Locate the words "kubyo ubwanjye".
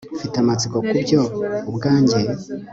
0.87-2.19